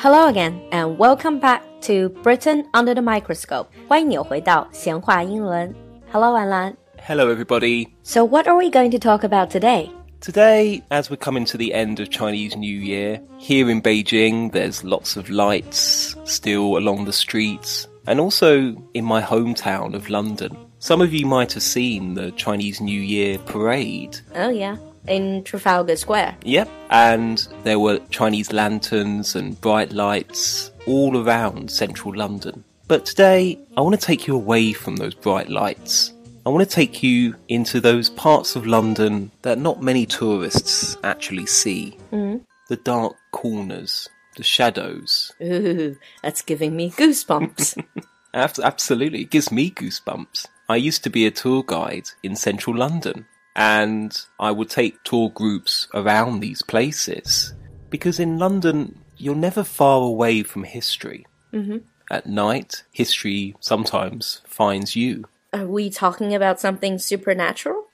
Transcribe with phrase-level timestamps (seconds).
[0.00, 3.66] Hello again and welcome back to Britain under the microscope.
[3.88, 5.74] 欢迎你回到闲话英伦。
[6.12, 6.76] Hello, Alan.
[7.04, 7.88] Hello, everybody.
[8.04, 9.90] So, what are we going to talk about today?
[10.20, 14.84] Today, as we're coming to the end of Chinese New Year, here in Beijing, there's
[14.84, 20.56] lots of lights still along the streets, and also in my hometown of London.
[20.78, 24.16] Some of you might have seen the Chinese New Year parade.
[24.36, 24.76] Oh, yeah
[25.08, 26.36] in Trafalgar Square.
[26.44, 26.68] Yep.
[26.90, 32.64] And there were Chinese lanterns and bright lights all around central London.
[32.86, 36.12] But today, I want to take you away from those bright lights.
[36.46, 41.44] I want to take you into those parts of London that not many tourists actually
[41.44, 41.98] see.
[42.10, 42.38] Mm-hmm.
[42.70, 45.32] The dark corners, the shadows.
[45.42, 47.84] Ooh, that's giving me goosebumps.
[48.34, 50.46] Absolutely, it gives me goosebumps.
[50.70, 53.26] I used to be a tour guide in central London,
[53.58, 57.52] and I would take tour groups around these places
[57.90, 61.26] because in London you're never far away from history.
[61.52, 61.78] Mm-hmm.
[62.10, 65.24] At night, history sometimes finds you.
[65.52, 67.84] are we talking about something supernatural?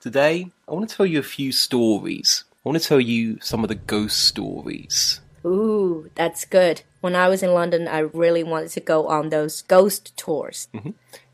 [0.00, 2.44] Today, I want to tell you a few stories.
[2.52, 5.20] I want to tell you some of the ghost stories.
[5.44, 6.82] Ooh, that's good.
[7.00, 10.68] When I was in London, I really wanted to go on those ghost tours.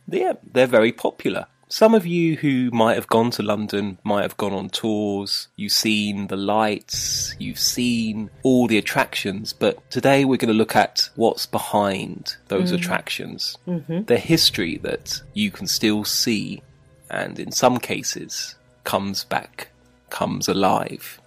[0.09, 1.47] Yeah, they're very popular.
[1.73, 5.73] Some of you who might have gone to London might have gone on tours, you've
[5.73, 11.09] seen the lights, you've seen all the attractions, but today we're going to look at
[11.15, 13.57] what's behind those attractions.
[13.67, 14.03] Mm-hmm.
[14.03, 16.63] The history that you can still see,
[17.09, 19.71] and in some cases, comes back,
[20.11, 21.23] comes alive.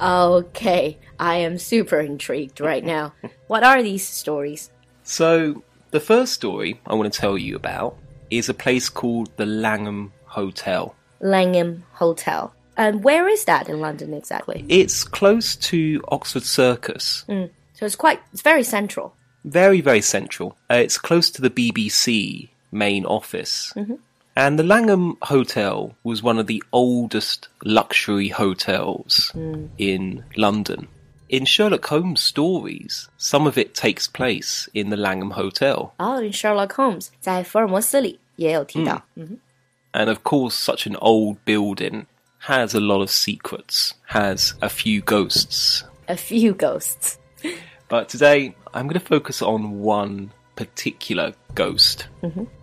[0.00, 3.14] Okay, I am super intrigued right now.
[3.48, 4.70] what are these stories?
[5.02, 7.98] So, the first story I want to tell you about
[8.31, 10.95] is a place called the Langham Hotel.
[11.19, 12.53] Langham Hotel.
[12.75, 14.65] And where is that in London exactly?
[14.69, 17.25] It's close to Oxford Circus.
[17.27, 19.15] So it's quite, it's very central.
[19.43, 20.57] Very, very central.
[20.69, 23.73] Uh, it's close to the BBC main office.
[24.35, 29.31] And the Langham Hotel was one of the oldest luxury hotels
[29.79, 30.87] in London.
[31.29, 35.93] In Sherlock Holmes stories, some of it takes place in the Langham Hotel.
[35.99, 39.01] Oh, in Sherlock Holmes, 在福尔摩斯里 也有提到。
[39.93, 42.05] And of course, such an old building
[42.39, 45.83] has a lot of secrets, has a few ghosts.
[46.07, 47.17] A few ghosts.
[47.89, 52.07] But today, I'm going to focus on one particular ghost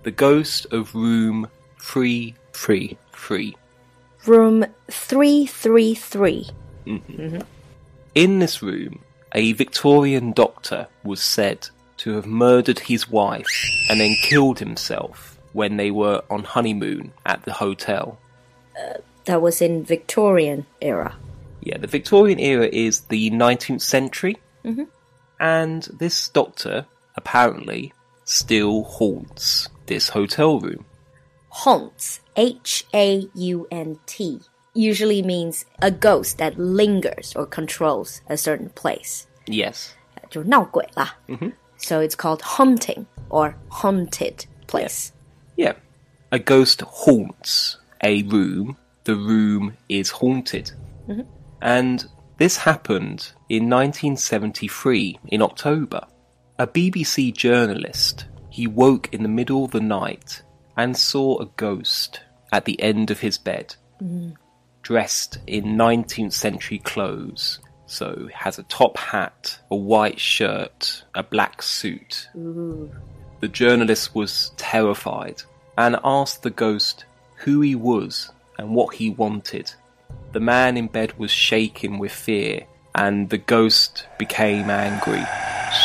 [0.03, 1.49] the ghost of room
[1.81, 3.57] 333.
[4.27, 6.47] Room 333.
[8.15, 9.01] In this room,
[9.33, 11.69] a Victorian doctor was said
[11.99, 13.49] to have murdered his wife
[13.91, 18.19] and then killed himself when they were on honeymoon at the hotel.
[19.25, 21.17] That was in Victorian era.
[21.61, 24.37] Yeah, the Victorian era is the 19th century.
[25.41, 26.87] And this doctor
[27.17, 27.93] apparently
[28.25, 30.85] still haunts this hotel room.
[31.51, 34.41] Haunt, H A U N T,
[34.75, 39.27] usually means a ghost that lingers or controls a certain place.
[39.47, 39.95] Yes.
[40.31, 41.17] 就闹鬼啦。
[41.77, 45.13] So it's called haunting or haunted place.
[45.13, 45.18] Yeah.
[46.32, 48.78] A ghost haunts a room.
[49.04, 50.72] The room is haunted.
[51.08, 51.22] Mm-hmm.
[51.62, 52.06] And
[52.38, 56.06] this happened in 1973 in October.
[56.58, 60.42] A BBC journalist, he woke in the middle of the night
[60.78, 62.22] and saw a ghost
[62.52, 64.32] at the end of his bed, mm-hmm.
[64.82, 67.60] dressed in 19th century clothes.
[67.86, 72.30] So has a top hat, a white shirt, a black suit.
[73.40, 75.44] The journalist was terrified
[75.78, 77.06] and asked the ghost
[77.36, 79.72] who he was and what he wanted.
[80.34, 85.24] The man in bed was shaking with fear, and the ghost became angry,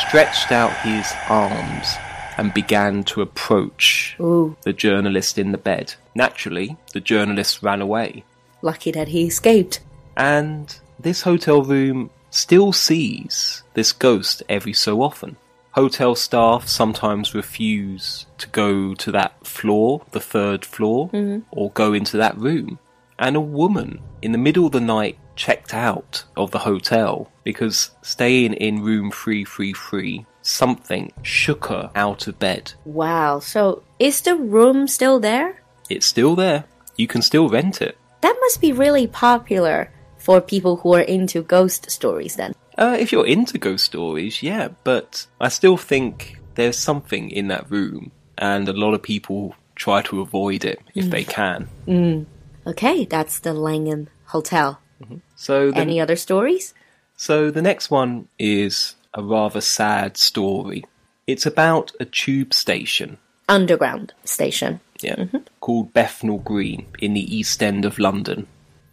[0.08, 1.94] stretched out his arms,
[2.36, 5.94] and began to approach Ooh, the journalist in the bed.
[6.14, 8.24] Naturally, the journalist ran away.
[8.62, 9.80] lucky that he escaped.
[10.16, 15.36] And this hotel room still sees this ghost every so often.
[15.74, 21.40] Hotel staff sometimes refuse to go to that floor, the third floor, mm-hmm.
[21.50, 22.78] or go into that room.
[23.18, 27.90] And a woman in the middle of the night checked out of the hotel because
[28.02, 32.74] staying in room 333, something shook her out of bed.
[32.84, 35.60] Wow, so is the room still there?
[35.90, 36.66] It's still there.
[36.96, 37.98] You can still rent it.
[38.20, 42.54] That must be really popular for people who are into ghost stories then.
[42.76, 47.70] Uh, if you're into ghost stories, yeah, but I still think there's something in that
[47.70, 51.10] room, and a lot of people try to avoid it if mm.
[51.10, 51.68] they can.
[51.86, 52.26] Mm.
[52.66, 54.80] Okay, that's the Langham Hotel.
[55.02, 55.16] Mm-hmm.
[55.36, 56.74] So the, Any other stories?
[57.16, 60.84] so the next one is a rather sad story.
[61.26, 63.18] It's about a tube station
[63.48, 64.80] Underground station.
[65.00, 65.38] yeah, mm-hmm.
[65.60, 68.46] called Bethnal Green in the East End of London.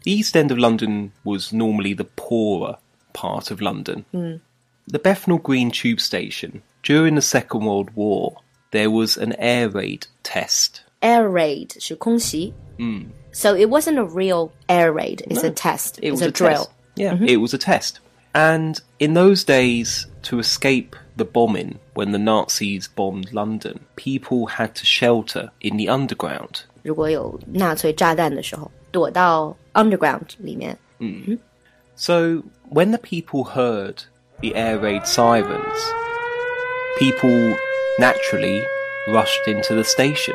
[0.04, 2.76] The East End of London was normally the poorer
[3.13, 4.05] part of London.
[4.87, 8.37] The Bethnal Green tube station, during the Second World War,
[8.71, 10.81] there was an air raid test.
[11.01, 12.53] Air raid 是空袭.
[13.31, 15.23] So it wasn't a real air raid.
[15.27, 15.99] It's a test.
[15.99, 16.65] It it's was a, a, drill.
[16.65, 16.71] test.
[16.95, 17.99] Yeah, it was a test.
[18.33, 24.75] And in those days, to escape the bombing, when the Nazis bombed London, people had
[24.75, 26.63] to shelter in the underground.
[26.83, 30.77] 如果有纳粹炸弹的时候，躲到 underground 里面。
[31.94, 34.04] So, when the people heard
[34.40, 35.92] the air raid sirens,
[36.98, 37.56] people
[37.98, 38.64] naturally
[39.08, 40.34] rushed into the station.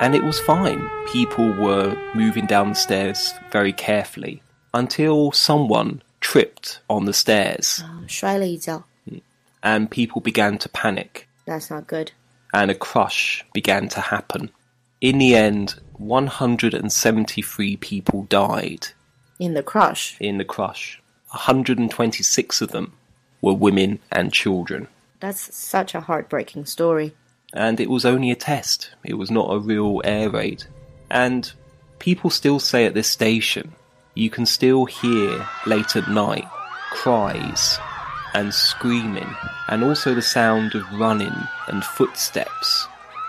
[0.00, 0.88] And it was fine.
[1.06, 4.42] People were moving down the stairs very carefully
[4.74, 7.82] until someone tripped on the stairs.
[7.82, 8.82] Ah,
[9.62, 11.28] and people began to panic.
[11.46, 12.12] That's not good.
[12.52, 14.50] And a crush began to happen.
[15.00, 18.88] In the end, 173 people died
[19.38, 20.16] in the crush.
[20.20, 21.00] in the crush.
[21.30, 22.92] 126 of them
[23.42, 24.88] were women and children.
[25.20, 27.14] That's such a heartbreaking story.
[27.52, 28.90] And it was only a test.
[29.04, 30.64] It was not a real air raid.
[31.10, 31.50] And
[31.98, 33.72] people still say at this station,
[34.14, 36.46] you can still hear late at night
[36.90, 37.78] cries
[38.34, 39.28] and screaming,
[39.68, 41.34] and also the sound of running
[41.68, 42.86] and footsteps.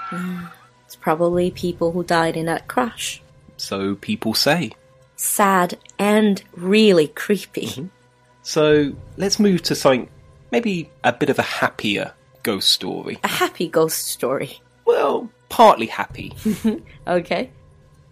[0.10, 0.50] Mm,
[0.86, 3.22] it's probably people who died in that crash.
[3.58, 4.72] So people say.
[5.18, 7.90] Sad and really creepy.
[8.44, 10.10] So let's move to something
[10.52, 13.20] maybe a bit of a happier ghost story.
[13.24, 14.62] A happy ghost story.
[14.86, 16.34] Well, partly happy.
[17.08, 17.50] Okay.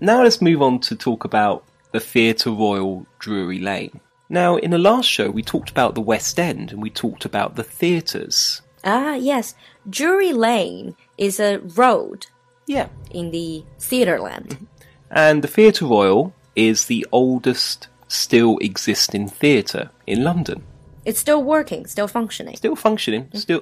[0.01, 4.01] Now let's move on to talk about the Theatre Royal Drury Lane.
[4.27, 7.55] Now, in the last show, we talked about the West End and we talked about
[7.55, 8.61] the theatres.
[8.83, 9.53] Ah, yes.
[9.89, 12.27] Drury Lane is a road
[12.67, 12.87] Yeah.
[13.11, 14.67] in the theater land.
[15.11, 20.63] And the Theatre Royal is the oldest still existing theatre in London.
[21.05, 22.55] It's still working, still functioning.
[22.55, 23.37] Still functioning, mm.
[23.37, 23.61] still.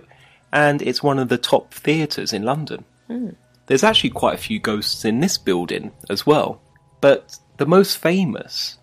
[0.51, 2.85] And it's one of the top theatres in London.
[3.09, 3.35] Mm.
[3.67, 6.61] There's actually quite a few ghosts in this building as well.
[7.01, 8.77] But the most famous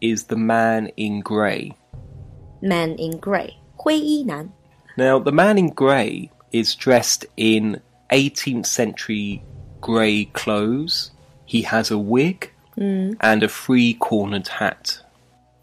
[0.00, 1.72] is the man in grey.
[2.62, 3.56] Man in grey.
[4.96, 7.80] Now, the man in grey is dressed in
[8.10, 9.42] 18th century
[9.80, 11.10] grey clothes.
[11.46, 13.16] He has a wig Mm.
[13.20, 15.00] and a three cornered hat.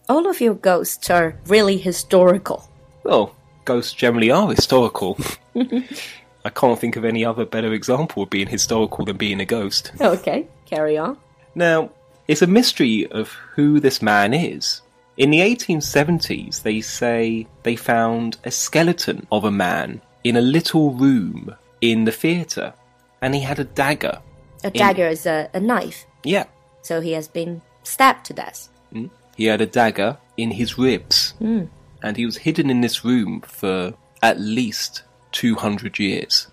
[0.10, 2.70] All of your ghosts are really historical.
[3.04, 3.34] Well,
[3.64, 5.18] ghosts generally are historical.
[5.56, 9.94] I can't think of any other better example of being historical than being a ghost.
[10.00, 11.18] Okay, carry on.
[11.56, 11.90] Now,
[12.28, 14.82] it's a mystery of who this man is.
[15.18, 20.92] In the 1870s, they say they found a skeleton of a man in a little
[20.92, 22.74] room in the theatre,
[23.22, 24.20] and he had a dagger.
[24.64, 26.46] A dagger is a, a knife, Yeah,
[26.86, 28.70] so he has been stabbed to death.
[28.92, 29.08] Hmm?
[29.36, 31.66] he had a dagger in his ribs, hmm.
[32.02, 33.94] and he was hidden in this room for
[34.24, 35.04] at least
[35.34, 36.48] 200 years.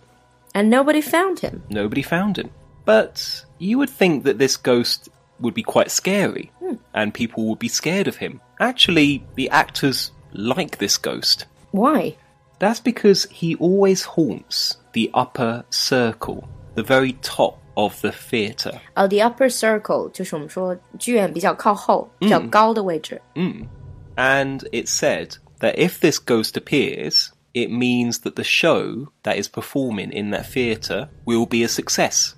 [0.54, 1.62] And nobody found him.
[1.70, 2.50] Nobody found him.
[2.84, 5.08] But you would think that this ghost
[5.40, 6.74] would be quite scary, hmm.
[6.92, 8.40] and people would be scared of him.
[8.58, 11.46] Actually, the actors like this ghost.
[11.70, 12.16] Why?
[12.58, 18.79] That's because he always haunts the upper circle, the very top of the theatre.
[18.95, 23.21] Oh, the upper circle 就是我们说剧院比较靠后、比较高的位置。
[24.15, 29.47] And it's said that if this ghost appears, it means that the show that is
[29.47, 32.33] performing in that theatre will be a success.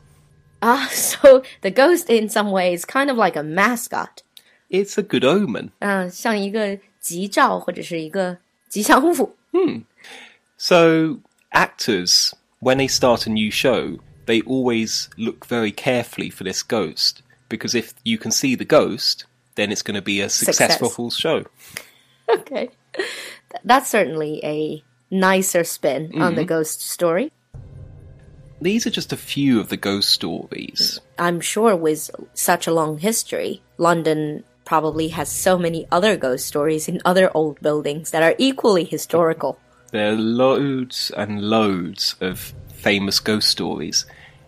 [0.62, 4.24] Ah, so the ghost in some way is kind of like a mascot.
[4.70, 5.72] It's a good omen.
[5.80, 8.38] 嗯、像一个吉兆或者是一个
[8.68, 9.36] 吉祥物。
[10.58, 11.20] So,
[11.54, 17.23] actors, when they start a new show, they always look very carefully for this ghost.
[17.49, 21.21] Because if you can see the ghost, then it's going to be a successful Success.
[21.21, 21.45] show.
[22.27, 22.71] Okay.
[23.65, 26.49] That's certainly a nicer spin on the mm-hmm.
[26.49, 27.33] ghost story.
[28.63, 31.01] These are just a few of the ghost stories.
[31.19, 36.89] I'm sure with such a long history, London probably has so many other ghost stories
[36.89, 39.59] in other old buildings that are equally historical.
[39.91, 42.55] There are loads and loads of
[42.85, 44.05] famous ghost stories,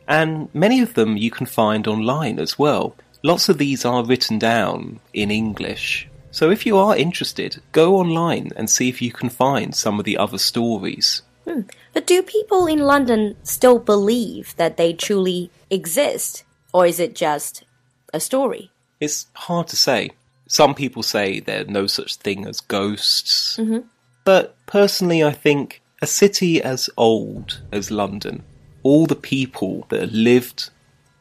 [0.06, 2.94] and many of them you can find online as well.
[3.22, 6.06] Lots of these are written down in English.
[6.30, 10.04] So if you are interested, go online and see if you can find some of
[10.04, 11.22] the other stories.
[11.46, 11.62] Hmm.
[11.94, 16.44] But do people in London still believe that they truly exist?
[16.74, 17.64] Or is it just
[18.12, 18.70] a story?
[19.00, 20.10] It's hard to say.
[20.46, 23.56] Some people say there's no such thing as ghosts.
[23.56, 23.88] Mm-hmm.
[24.24, 28.42] But personally, I think a city as old as London,
[28.82, 30.70] all the people that lived,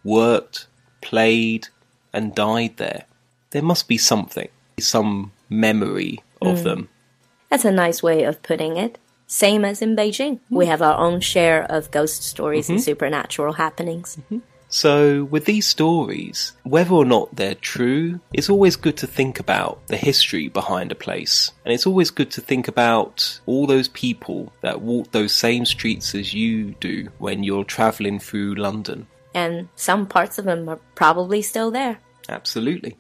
[0.04, 0.68] worked,
[1.02, 1.68] played,
[2.14, 3.06] and died there,
[3.52, 6.64] there must be something, some memory of hmm.
[6.64, 6.90] them.
[7.50, 8.98] That's a nice way of putting it.
[9.28, 10.40] Same as in Beijing.
[10.50, 10.72] We hmm.
[10.72, 12.84] have our own share of ghost stories and mm-hmm.
[12.84, 14.18] supernatural happenings.
[14.18, 14.40] Mm-hmm.
[14.70, 19.86] So, with these stories, whether or not they're true, it's always good to think about
[19.88, 21.52] the history behind a place.
[21.64, 26.16] And it's always good to think about all those people that walk those same streets
[26.16, 29.08] as you do when you're travelling through London.
[29.34, 32.00] And some parts of them are probably still there.
[32.30, 32.98] Absolutely.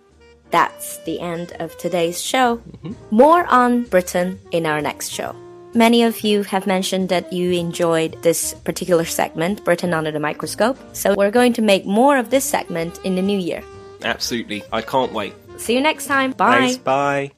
[0.51, 2.57] That's the end of today's show.
[2.57, 2.93] Mm-hmm.
[3.09, 5.35] More on Britain in our next show.
[5.75, 10.77] Many of you have mentioned that you enjoyed this particular segment, Britain Under the Microscope.
[10.93, 13.61] So we're going to make more of this segment in the new year.
[14.01, 14.63] Absolutely.
[14.71, 15.33] I can't wait.
[15.57, 16.31] See you next time.
[16.31, 16.59] Bye.
[16.59, 16.77] Thanks.
[16.77, 17.31] Bye.